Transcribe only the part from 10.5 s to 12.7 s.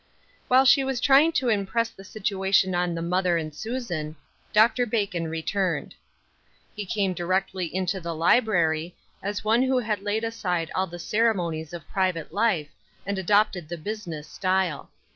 all the ceremonies of private life, 1S2 The Cross